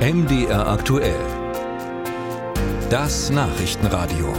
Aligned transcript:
MDR 0.00 0.66
aktuell. 0.66 1.20
Das 2.88 3.28
Nachrichtenradio. 3.28 4.32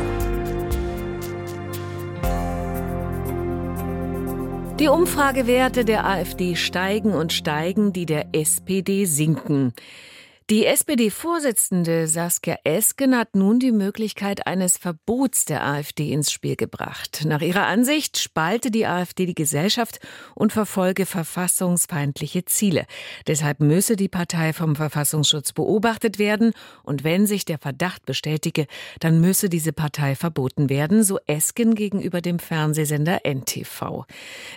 Die 4.80 4.88
Umfragewerte 4.88 5.86
der 5.86 6.08
AfD 6.08 6.56
steigen 6.56 7.14
und 7.14 7.32
steigen, 7.32 7.94
die 7.94 8.08
der 8.08 8.30
SPD 8.32 9.06
sinken. 9.06 9.74
Die 10.52 10.66
SPD-Vorsitzende 10.66 12.10
Saskia 12.10 12.58
Esken 12.66 13.18
hat 13.18 13.38
nun 13.38 13.60
die 13.60 13.72
Möglichkeit 13.72 14.48
eines 14.48 14.78
Verbots 14.78 15.46
der 15.46 15.66
AfD 15.66 16.12
ins 16.12 16.30
Spiel 16.30 16.58
gebracht. 16.58 17.24
Nach 17.26 17.40
ihrer 17.40 17.68
Ansicht 17.68 18.18
spalte 18.18 18.70
die 18.70 18.86
AfD 18.86 19.26
die 19.26 19.34
Gesellschaft 19.34 20.02
und 20.36 20.52
verfolge 20.52 21.06
verfassungsfeindliche 21.06 22.44
Ziele. 22.44 22.86
Deshalb 23.28 23.62
müsse 23.62 23.96
die 23.96 24.10
Partei 24.10 24.52
vom 24.52 24.76
Verfassungsschutz 24.76 25.54
beobachtet 25.54 26.20
werden 26.20 26.52
und 26.84 27.06
wenn 27.06 27.28
sich 27.28 27.46
der 27.46 27.58
Verdacht 27.58 28.06
bestätige, 28.06 28.68
dann 29.00 29.22
müsse 29.22 29.48
diese 29.48 29.72
Partei 29.72 30.16
verboten 30.16 30.70
werden, 30.70 31.06
so 31.06 31.18
Esken 31.28 31.76
gegenüber 31.76 32.20
dem 32.20 32.40
Fernsehsender 32.40 33.22
NTV. 33.24 34.04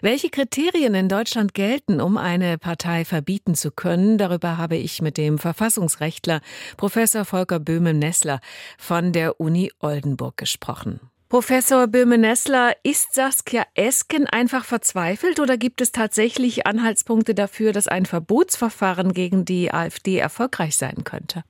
Welche 0.03 0.31
Kriterien 0.31 0.97
in 0.97 1.09
Deutschland 1.09 1.55
gelten, 1.55 2.01
um 2.01 2.17
eine 2.17 2.59
Partei 2.59 3.05
verbieten 3.05 3.55
zu 3.55 3.71
können, 3.71 4.19
darüber 4.19 4.59
habe 4.59 4.75
ich 4.75 5.01
mit 5.01 5.19
dem 5.19 5.39
Verfassungsschutz 5.39 5.84
Verfassungsrechtler 5.85 6.41
Professor 6.77 7.25
Volker 7.25 7.61
Böhme-Nessler 7.61 8.41
von 8.79 9.13
der 9.13 9.41
Uni 9.41 9.71
Oldenburg 9.81 10.37
gesprochen. 10.37 11.01
Professor 11.29 11.89
Böhme-Nessler, 11.89 12.73
ist 12.85 13.15
Saskia 13.15 13.65
Esken 13.75 14.27
einfach 14.31 14.65
verzweifelt 14.65 15.41
oder 15.41 15.57
gibt 15.57 15.81
es 15.81 15.91
tatsächlich 15.91 16.67
Anhaltspunkte 16.67 17.35
dafür, 17.35 17.73
dass 17.73 17.89
ein 17.89 18.07
Verbotsverfahren 18.07 19.13
gegen 19.13 19.45
die 19.45 19.73
AfD 19.73 20.19
erfolgreich 20.19 20.77
sein 20.77 21.03
könnte? 21.05 21.43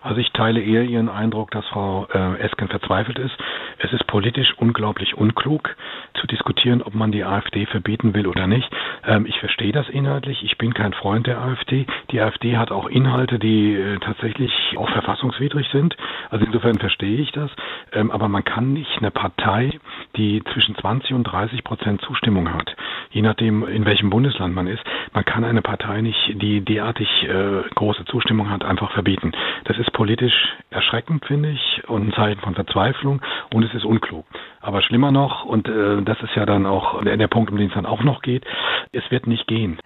Also 0.00 0.20
ich 0.20 0.30
teile 0.30 0.62
eher 0.62 0.84
Ihren 0.84 1.08
Eindruck, 1.08 1.50
dass 1.50 1.66
Frau 1.66 2.06
äh, 2.12 2.38
Esken 2.38 2.68
verzweifelt 2.68 3.18
ist. 3.18 3.36
Es 3.78 3.92
ist 3.92 4.06
politisch 4.06 4.54
unglaublich 4.56 5.14
unklug 5.14 5.74
zu 6.20 6.26
diskutieren, 6.28 6.80
ob 6.82 6.94
man 6.94 7.10
die 7.10 7.24
AfD 7.24 7.66
verbieten 7.66 8.14
will 8.14 8.28
oder 8.28 8.46
nicht. 8.46 8.70
Ähm, 9.06 9.26
ich 9.26 9.38
verstehe 9.38 9.72
das 9.72 9.88
inhaltlich. 9.88 10.42
Ich 10.42 10.58
bin 10.58 10.74
kein 10.74 10.92
Freund 10.92 11.26
der 11.26 11.40
AfD. 11.40 11.86
Die 12.10 12.20
AfD 12.20 12.56
hat 12.56 12.72
auch 12.72 12.86
Inhalte, 12.88 13.38
die 13.38 13.74
äh, 13.74 13.98
tatsächlich 14.00 14.52
auch 14.76 14.90
verfassungswidrig 14.90 15.68
sind. 15.72 15.96
Also 16.30 16.44
insofern 16.44 16.78
verstehe 16.78 17.18
ich 17.18 17.32
das. 17.32 17.50
Ähm, 17.92 18.10
aber 18.10 18.28
man 18.28 18.44
kann 18.44 18.72
nicht 18.72 18.98
eine 18.98 19.10
Partei, 19.10 19.70
die 20.16 20.42
zwischen 20.52 20.74
20 20.76 21.12
und 21.14 21.24
30 21.24 21.64
Prozent 21.64 22.00
Zustimmung 22.02 22.52
hat, 22.52 22.74
je 23.10 23.22
nachdem, 23.22 23.66
in 23.66 23.84
welchem 23.84 24.10
Bundesland 24.10 24.54
man 24.54 24.66
ist, 24.66 24.82
man 25.12 25.24
kann 25.24 25.44
eine 25.44 25.62
Partei 25.62 26.00
nicht, 26.00 26.18
die 26.34 26.60
derartig 26.60 27.08
äh, 27.24 27.62
große 27.74 28.04
Zustimmung 28.06 28.50
hat, 28.50 28.64
einfach 28.64 28.92
verbieten. 28.92 29.32
Das 29.64 29.78
ist 29.78 29.92
politisch 29.92 30.34
erschreckend, 30.70 31.24
finde 31.24 31.50
ich, 31.50 31.88
und 31.88 32.08
ein 32.08 32.12
Zeichen 32.12 32.40
von 32.40 32.54
Verzweiflung 32.54 33.22
und 33.52 33.62
es 33.62 33.74
ist 33.74 33.84
unklug. 33.84 34.24
Aber 34.60 34.82
schlimmer 34.82 35.12
noch, 35.12 35.44
und 35.44 35.68
äh, 35.68 36.02
das 36.02 36.20
ist 36.22 36.34
ja 36.34 36.46
dann 36.46 36.66
auch 36.66 37.02
der, 37.02 37.16
der 37.16 37.28
Punkt, 37.28 37.50
um 37.50 37.56
den 37.56 37.68
es 37.68 37.74
dann 37.74 37.86
auch 37.86 38.02
noch 38.02 38.22
geht, 38.22 38.44
es 38.92 39.08
wird 39.10 39.26
nicht 39.26 39.46
gehen. 39.46 39.78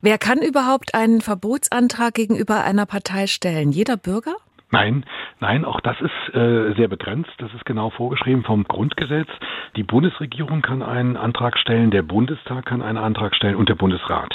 Wer 0.00 0.18
kann 0.18 0.42
überhaupt 0.42 0.94
einen 0.94 1.22
Verbotsantrag 1.22 2.12
gegenüber 2.14 2.62
einer 2.62 2.84
Partei 2.84 3.26
stellen? 3.26 3.72
Jeder 3.72 3.96
Bürger? 3.96 4.34
Nein, 4.74 5.04
nein, 5.40 5.64
auch 5.64 5.80
das 5.80 5.96
ist 6.00 6.34
äh, 6.34 6.74
sehr 6.74 6.88
begrenzt. 6.88 7.30
Das 7.38 7.52
ist 7.54 7.64
genau 7.64 7.90
vorgeschrieben 7.90 8.42
vom 8.42 8.64
Grundgesetz. 8.64 9.28
Die 9.76 9.84
Bundesregierung 9.84 10.62
kann 10.62 10.82
einen 10.82 11.16
Antrag 11.16 11.58
stellen, 11.58 11.90
der 11.90 12.02
Bundestag 12.02 12.66
kann 12.66 12.82
einen 12.82 12.98
Antrag 12.98 13.34
stellen 13.36 13.56
und 13.56 13.68
der 13.68 13.76
Bundesrat. 13.76 14.34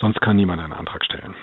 Sonst 0.00 0.20
kann 0.20 0.36
niemand 0.36 0.60
einen 0.60 0.72
Antrag 0.72 1.04
stellen. 1.04 1.34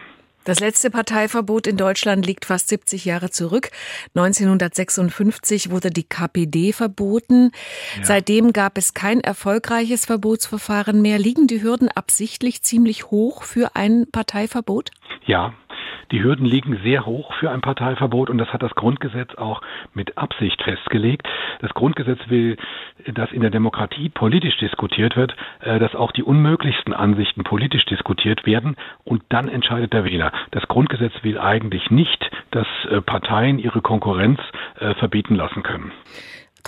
Das 0.47 0.61
letzte 0.61 0.89
Parteiverbot 0.89 1.67
in 1.67 1.75
Deutschland 1.75 2.25
liegt 2.25 2.45
fast 2.45 2.69
70 2.69 3.03
Jahre 3.03 3.29
zurück. 3.29 3.69
1956 4.15 5.71
wurde 5.71 5.89
die 5.89 6.07
KPD 6.07 6.71
verboten. 6.71 7.51
Ja. 7.97 8.05
Seitdem 8.05 8.53
gab 8.53 8.77
es 8.77 8.93
kein 8.93 9.19
erfolgreiches 9.19 10.05
Verbotsverfahren 10.05 11.01
mehr. 11.01 11.19
Liegen 11.19 11.47
die 11.47 11.61
Hürden 11.61 11.89
absichtlich 11.89 12.61
ziemlich 12.61 13.11
hoch 13.11 13.43
für 13.43 13.75
ein 13.75 14.05
Parteiverbot? 14.09 14.91
Ja, 15.25 15.53
die 16.11 16.23
Hürden 16.23 16.45
liegen 16.45 16.79
sehr 16.83 17.05
hoch 17.05 17.33
für 17.33 17.51
ein 17.51 17.61
Parteiverbot 17.61 18.29
und 18.29 18.37
das 18.37 18.53
hat 18.53 18.63
das 18.63 18.75
Grundgesetz 18.75 19.35
auch 19.35 19.61
mit 19.93 20.17
Absicht 20.17 20.61
festgelegt. 20.63 21.27
Das 21.59 21.73
Grundgesetz 21.73 22.19
will, 22.27 22.57
dass 23.13 23.31
in 23.31 23.41
der 23.41 23.49
Demokratie 23.49 24.09
politisch 24.09 24.57
diskutiert 24.57 25.15
wird, 25.15 25.35
äh, 25.61 25.79
dass 25.79 25.95
auch 25.95 26.11
die 26.11 26.23
unmöglichsten 26.23 26.93
Ansichten 26.93 27.43
politisch 27.43 27.85
diskutiert 27.85 28.45
werden 28.45 28.75
und 29.03 29.23
dann 29.29 29.49
entscheidet 29.49 29.93
der 29.93 30.05
Wähler. 30.05 30.31
Das 30.51 30.67
Grundgesetz 30.67 31.13
will 31.23 31.37
eigentlich 31.39 31.91
nicht, 31.91 32.29
dass 32.51 32.67
äh, 32.89 33.01
Parteien 33.01 33.59
ihre 33.59 33.81
Konkurrenz 33.81 34.39
äh, 34.79 34.93
verbieten 34.95 35.35
lassen 35.35 35.63
können. 35.63 35.91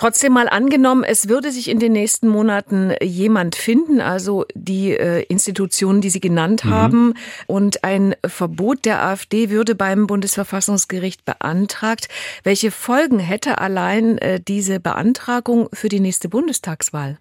Trotzdem 0.00 0.32
mal 0.32 0.48
angenommen, 0.48 1.04
es 1.04 1.28
würde 1.28 1.50
sich 1.50 1.68
in 1.68 1.78
den 1.78 1.92
nächsten 1.92 2.26
Monaten 2.26 2.94
jemand 3.02 3.54
finden, 3.54 4.00
also 4.00 4.46
die 4.54 4.92
äh, 4.92 5.24
Institutionen, 5.28 6.00
die 6.00 6.08
Sie 6.08 6.20
genannt 6.20 6.64
mhm. 6.64 6.70
haben, 6.70 7.14
und 7.46 7.84
ein 7.84 8.14
Verbot 8.24 8.86
der 8.86 9.02
AfD 9.02 9.50
würde 9.50 9.74
beim 9.74 10.06
Bundesverfassungsgericht 10.06 11.26
beantragt. 11.26 12.08
Welche 12.44 12.70
Folgen 12.70 13.18
hätte 13.18 13.58
allein 13.58 14.16
äh, 14.16 14.40
diese 14.40 14.80
Beantragung 14.80 15.68
für 15.74 15.90
die 15.90 16.00
nächste 16.00 16.30
Bundestagswahl? 16.30 17.18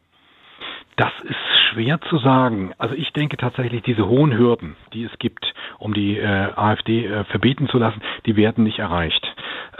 Das 0.96 1.12
ist 1.24 1.36
schwer 1.74 2.00
zu 2.10 2.18
sagen. 2.20 2.72
Also 2.78 2.96
ich 2.96 3.12
denke 3.12 3.36
tatsächlich, 3.36 3.84
diese 3.84 4.08
hohen 4.08 4.38
Hürden, 4.38 4.78
die 4.94 5.04
es 5.04 5.12
gibt, 5.20 5.54
um 5.80 5.94
die 5.94 6.18
äh, 6.18 6.54
AfD 6.56 7.06
äh, 7.06 7.26
verbieten 7.26 7.68
zu 7.68 7.78
lassen, 7.78 8.02
die 8.26 8.38
werden 8.38 8.64
nicht 8.64 8.80
erreicht. 8.80 9.29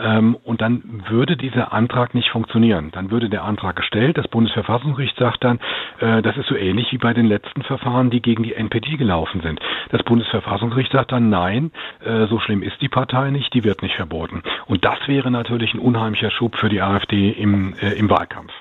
Ähm, 0.00 0.36
und 0.44 0.60
dann 0.62 1.02
würde 1.08 1.36
dieser 1.36 1.72
Antrag 1.72 2.14
nicht 2.14 2.30
funktionieren. 2.30 2.90
Dann 2.92 3.10
würde 3.10 3.28
der 3.28 3.44
Antrag 3.44 3.76
gestellt, 3.76 4.16
das 4.16 4.28
Bundesverfassungsgericht 4.28 5.16
sagt 5.18 5.44
dann, 5.44 5.60
äh, 5.98 6.22
das 6.22 6.36
ist 6.36 6.48
so 6.48 6.56
ähnlich 6.56 6.90
wie 6.92 6.98
bei 6.98 7.12
den 7.12 7.26
letzten 7.26 7.62
Verfahren, 7.62 8.10
die 8.10 8.22
gegen 8.22 8.42
die 8.42 8.54
NPD 8.54 8.96
gelaufen 8.96 9.42
sind. 9.42 9.60
Das 9.90 10.02
Bundesverfassungsgericht 10.02 10.92
sagt 10.92 11.12
dann, 11.12 11.28
nein, 11.28 11.70
äh, 12.04 12.26
so 12.26 12.40
schlimm 12.40 12.62
ist 12.62 12.80
die 12.80 12.88
Partei 12.88 13.30
nicht, 13.30 13.52
die 13.52 13.64
wird 13.64 13.82
nicht 13.82 13.96
verboten. 13.96 14.42
Und 14.66 14.84
das 14.84 14.98
wäre 15.06 15.30
natürlich 15.30 15.74
ein 15.74 15.80
unheimlicher 15.80 16.30
Schub 16.30 16.56
für 16.56 16.68
die 16.68 16.80
AfD 16.80 17.30
im, 17.30 17.74
äh, 17.74 17.92
im 17.92 18.08
Wahlkampf. 18.08 18.52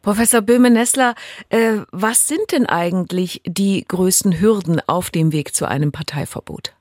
Professor 0.00 0.40
Böhme-Nessler, 0.40 1.16
äh, 1.48 1.78
was 1.90 2.28
sind 2.28 2.52
denn 2.52 2.66
eigentlich 2.66 3.42
die 3.44 3.84
größten 3.86 4.40
Hürden 4.40 4.80
auf 4.86 5.10
dem 5.10 5.32
Weg 5.32 5.52
zu 5.52 5.66
einem 5.66 5.90
Parteiverbot? 5.90 6.75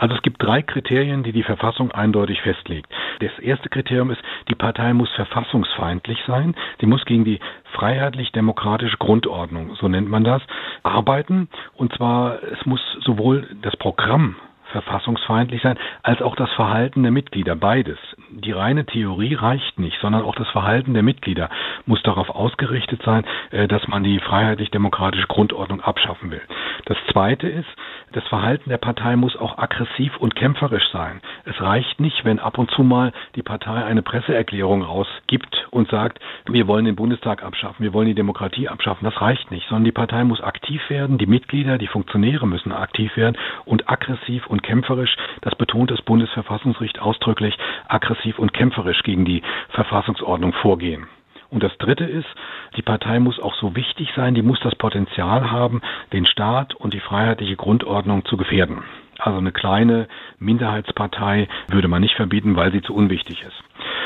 Also 0.00 0.14
es 0.14 0.22
gibt 0.22 0.42
drei 0.42 0.62
Kriterien, 0.62 1.22
die 1.22 1.32
die 1.32 1.42
Verfassung 1.42 1.92
eindeutig 1.92 2.40
festlegt. 2.40 2.90
Das 3.20 3.38
erste 3.38 3.68
Kriterium 3.68 4.10
ist, 4.10 4.22
die 4.48 4.54
Partei 4.54 4.94
muss 4.94 5.10
verfassungsfeindlich 5.10 6.18
sein. 6.26 6.54
Die 6.80 6.86
muss 6.86 7.04
gegen 7.04 7.26
die 7.26 7.38
freiheitlich-demokratische 7.74 8.96
Grundordnung, 8.96 9.74
so 9.74 9.88
nennt 9.88 10.08
man 10.08 10.24
das, 10.24 10.40
arbeiten. 10.82 11.50
Und 11.74 11.94
zwar, 11.94 12.42
es 12.42 12.64
muss 12.64 12.80
sowohl 13.00 13.46
das 13.60 13.76
Programm 13.76 14.36
verfassungsfeindlich 14.72 15.60
sein, 15.62 15.78
als 16.02 16.22
auch 16.22 16.34
das 16.34 16.50
Verhalten 16.52 17.02
der 17.02 17.12
Mitglieder, 17.12 17.54
beides. 17.54 17.98
Die 18.32 18.52
reine 18.52 18.86
Theorie 18.86 19.34
reicht 19.34 19.80
nicht, 19.80 19.98
sondern 20.00 20.22
auch 20.22 20.36
das 20.36 20.48
Verhalten 20.50 20.94
der 20.94 21.02
Mitglieder 21.02 21.50
muss 21.86 22.00
darauf 22.04 22.30
ausgerichtet 22.30 23.02
sein, 23.04 23.24
äh, 23.50 23.66
dass 23.66 23.88
man 23.88 24.04
die 24.04 24.20
freiheitlich-demokratische 24.20 25.26
Grundordnung 25.26 25.80
abschaffen 25.80 26.30
will. 26.30 26.42
Das 26.84 26.96
Zweite 27.10 27.48
ist, 27.48 27.68
das 28.12 28.26
Verhalten 28.28 28.70
der 28.70 28.78
Partei 28.78 29.16
muss 29.16 29.36
auch 29.36 29.58
aggressiv 29.58 30.16
und 30.18 30.36
kämpferisch 30.36 30.88
sein. 30.92 31.20
Es 31.44 31.60
reicht 31.60 31.98
nicht, 31.98 32.24
wenn 32.24 32.38
ab 32.38 32.58
und 32.58 32.70
zu 32.70 32.84
mal 32.84 33.12
die 33.34 33.42
Partei 33.42 33.84
eine 33.84 34.02
Presseerklärung 34.02 34.82
rausgibt 34.82 35.66
und 35.70 35.90
sagt, 35.90 36.20
wir 36.46 36.68
wollen 36.68 36.84
den 36.84 36.96
Bundestag 36.96 37.42
abschaffen, 37.42 37.82
wir 37.82 37.92
wollen 37.92 38.08
die 38.08 38.14
Demokratie 38.14 38.68
abschaffen. 38.68 39.04
Das 39.04 39.20
reicht 39.20 39.50
nicht, 39.50 39.66
sondern 39.68 39.84
die 39.84 39.92
Partei 39.92 40.22
muss 40.22 40.40
aktiv 40.40 40.80
werden, 40.88 41.18
die 41.18 41.26
Mitglieder, 41.26 41.78
die 41.78 41.88
Funktionäre 41.88 42.46
müssen 42.46 42.72
aktiv 42.72 43.16
werden 43.16 43.36
und 43.64 43.88
aggressiv 43.90 44.46
und 44.46 44.62
kämpferisch, 44.62 45.16
das 45.40 45.56
betont 45.56 45.90
das 45.90 46.02
Bundesverfassungsgericht 46.02 47.00
ausdrücklich, 47.00 47.56
aggressiv 47.88 48.19
und 48.38 48.52
kämpferisch 48.52 49.02
gegen 49.02 49.24
die 49.24 49.42
Verfassungsordnung 49.70 50.52
vorgehen. 50.52 51.06
Und 51.50 51.62
das 51.64 51.76
Dritte 51.78 52.04
ist, 52.04 52.28
die 52.76 52.82
Partei 52.82 53.18
muss 53.18 53.40
auch 53.40 53.54
so 53.54 53.74
wichtig 53.74 54.08
sein, 54.14 54.34
die 54.34 54.42
muss 54.42 54.60
das 54.60 54.76
Potenzial 54.76 55.50
haben, 55.50 55.80
den 56.12 56.24
Staat 56.24 56.74
und 56.74 56.94
die 56.94 57.00
freiheitliche 57.00 57.56
Grundordnung 57.56 58.24
zu 58.24 58.36
gefährden. 58.36 58.84
Also 59.18 59.38
eine 59.38 59.52
kleine 59.52 60.08
Minderheitspartei 60.38 61.48
würde 61.68 61.88
man 61.88 62.02
nicht 62.02 62.14
verbieten, 62.14 62.56
weil 62.56 62.72
sie 62.72 62.82
zu 62.82 62.94
unwichtig 62.94 63.42
ist. 63.42 63.62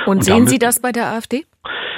Und, 0.07 0.17
und 0.17 0.25
sehen 0.25 0.47
Sie 0.47 0.59
das 0.59 0.81
bei 0.81 0.91
der 0.91 1.07
AfD? 1.07 1.45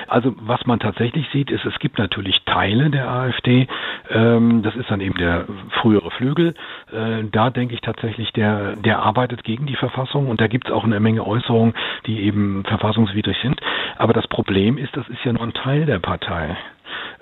Also 0.09 0.35
was 0.39 0.65
man 0.67 0.79
tatsächlich 0.79 1.27
sieht, 1.33 1.51
ist, 1.51 1.65
es 1.65 1.79
gibt 1.79 1.99
natürlich 1.99 2.43
Teile 2.45 2.91
der 2.91 3.09
AfD, 3.09 3.67
ähm, 4.11 4.63
das 4.63 4.77
ist 4.77 4.91
dann 4.91 5.01
eben 5.01 5.17
der 5.17 5.47
frühere 5.81 6.11
Flügel. 6.13 6.55
Äh, 6.93 7.25
da 7.31 7.51
denke 7.51 7.75
ich 7.75 7.81
tatsächlich, 7.81 8.33
der, 8.33 8.77
der 8.77 9.01
arbeitet 9.01 9.45
gegen 9.45 9.67
die 9.67 9.77
Verfassung 9.77 10.29
und 10.29 10.41
da 10.41 10.47
gibt 10.47 10.69
es 10.69 10.73
auch 10.73 10.85
eine 10.85 11.01
Menge 11.01 11.27
Äußerungen, 11.27 11.75
die 12.07 12.23
eben 12.23 12.65
verfassungswidrig 12.65 13.37
sind. 13.43 13.61
Aber 13.97 14.13
das 14.13 14.27
Problem 14.29 14.79
ist, 14.79 14.97
das 14.97 15.09
ist 15.09 15.25
ja 15.25 15.33
nur 15.33 15.43
ein 15.43 15.55
Teil 15.55 15.87
der 15.87 15.99
Partei. 15.99 16.57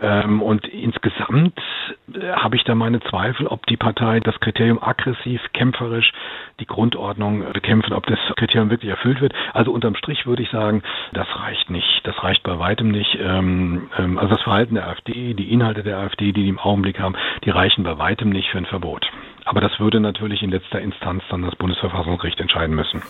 Ähm, 0.01 0.43
und 0.43 0.67
insgesamt 0.69 1.59
äh, 2.15 2.33
habe 2.33 2.57
ich 2.57 2.65
da 2.65 2.75
meine 2.75 3.01
Zweifel, 3.01 3.47
ob 3.47 3.67
die 3.67 3.77
Partei 3.77 4.21
das 4.21 4.39
Kriterium 4.41 4.83
aggressiv, 4.83 5.41
kämpferisch, 5.53 6.13
die 6.61 6.67
Grundordnung 6.67 7.53
bekämpfen, 7.53 7.93
ob 7.93 8.07
das 8.07 8.19
Kriterium 8.37 8.71
wirklich 8.71 8.91
erfüllt 8.91 9.21
wird. 9.21 9.35
Also 9.53 9.73
unterm 9.73 9.97
Strich 9.97 10.27
würde 10.27 10.43
ich 10.43 10.51
sagen, 10.51 10.83
das 11.13 11.27
reicht 11.37 11.71
nicht. 11.71 12.01
Das 12.05 12.23
reicht 12.23 12.43
bei 12.43 12.59
weitem 12.59 12.91
nicht. 12.91 13.19
Ähm, 13.21 13.91
ähm, 13.99 14.19
also 14.19 14.35
das 14.35 14.43
Verhalten 14.43 14.75
der 14.77 14.89
AfD, 14.89 15.35
die 15.35 15.53
Inhalte 15.53 15.83
der 15.83 15.99
AfD, 15.99 16.33
die 16.33 16.45
die 16.45 16.49
im 16.49 16.59
Augenblick 16.59 17.01
haben, 17.01 17.17
die 17.45 17.51
reichen 17.51 17.85
bei 17.85 17.99
weitem 17.99 18.31
nicht 18.31 18.51
für 18.51 18.59
ein 18.59 18.67
Verbot. 18.67 19.11
Aber 19.45 19.61
das 19.61 19.79
würde 19.81 20.01
natürlich 20.01 20.43
in 20.43 20.51
letzter 20.51 20.81
Instanz 20.81 21.23
dann 21.31 21.43
das 21.43 21.57
Bundesverfassungsgericht 21.57 22.41
entscheiden 22.41 22.75
müssen. 22.75 23.03